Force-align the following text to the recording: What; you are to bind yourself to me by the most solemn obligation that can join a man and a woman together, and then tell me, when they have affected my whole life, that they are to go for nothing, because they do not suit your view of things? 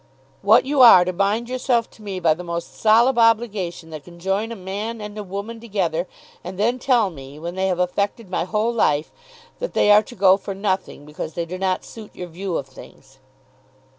What; 0.41 0.65
you 0.65 0.81
are 0.81 1.05
to 1.05 1.13
bind 1.13 1.47
yourself 1.47 1.87
to 1.91 2.01
me 2.01 2.19
by 2.19 2.33
the 2.33 2.43
most 2.43 2.75
solemn 2.75 3.19
obligation 3.19 3.91
that 3.91 4.03
can 4.03 4.17
join 4.19 4.51
a 4.51 4.55
man 4.55 4.99
and 4.99 5.15
a 5.15 5.21
woman 5.23 5.59
together, 5.59 6.07
and 6.43 6.57
then 6.57 6.79
tell 6.79 7.11
me, 7.11 7.37
when 7.37 7.53
they 7.53 7.67
have 7.67 7.77
affected 7.77 8.27
my 8.27 8.43
whole 8.45 8.73
life, 8.73 9.11
that 9.59 9.75
they 9.75 9.91
are 9.91 10.01
to 10.01 10.15
go 10.15 10.37
for 10.37 10.55
nothing, 10.55 11.05
because 11.05 11.35
they 11.35 11.45
do 11.45 11.59
not 11.59 11.85
suit 11.85 12.15
your 12.15 12.29
view 12.29 12.57
of 12.57 12.65
things? 12.65 13.19